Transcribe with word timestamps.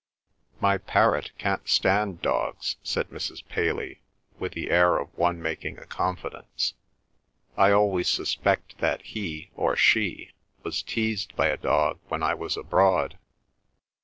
"My 0.59 0.79
parrot 0.79 1.29
can't 1.37 1.69
stand 1.69 2.23
dogs," 2.23 2.77
said 2.81 3.09
Mrs. 3.11 3.47
Paley, 3.47 4.01
with 4.39 4.53
the 4.53 4.71
air 4.71 4.97
of 4.97 5.15
one 5.15 5.39
making 5.39 5.77
a 5.77 5.85
confidence. 5.85 6.73
"I 7.55 7.69
always 7.71 8.09
suspect 8.09 8.79
that 8.79 9.03
he 9.03 9.51
(or 9.53 9.75
she) 9.75 10.31
was 10.63 10.81
teased 10.81 11.35
by 11.35 11.49
a 11.49 11.55
dog 11.57 11.99
when 12.07 12.23
I 12.23 12.33
was 12.33 12.57
abroad." 12.57 13.19